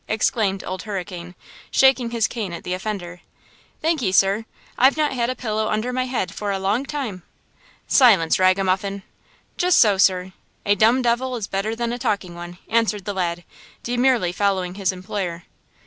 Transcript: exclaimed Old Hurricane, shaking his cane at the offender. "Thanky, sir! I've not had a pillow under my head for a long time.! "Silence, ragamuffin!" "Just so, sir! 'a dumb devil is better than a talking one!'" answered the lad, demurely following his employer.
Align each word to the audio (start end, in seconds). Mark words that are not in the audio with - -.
exclaimed 0.07 0.63
Old 0.63 0.81
Hurricane, 0.81 1.35
shaking 1.69 2.09
his 2.09 2.25
cane 2.25 2.53
at 2.53 2.63
the 2.63 2.73
offender. 2.73 3.21
"Thanky, 3.83 4.11
sir! 4.11 4.45
I've 4.75 4.97
not 4.97 5.11
had 5.13 5.29
a 5.29 5.35
pillow 5.35 5.67
under 5.67 5.93
my 5.93 6.05
head 6.05 6.33
for 6.33 6.49
a 6.49 6.57
long 6.57 6.87
time.! 6.87 7.21
"Silence, 7.87 8.39
ragamuffin!" 8.39 9.03
"Just 9.57 9.77
so, 9.77 9.99
sir! 9.99 10.33
'a 10.65 10.73
dumb 10.73 11.03
devil 11.03 11.35
is 11.35 11.45
better 11.45 11.75
than 11.75 11.93
a 11.93 11.99
talking 11.99 12.33
one!'" 12.33 12.57
answered 12.81 13.05
the 13.05 13.13
lad, 13.13 13.43
demurely 13.83 14.31
following 14.31 14.73
his 14.73 14.91
employer. 14.91 15.43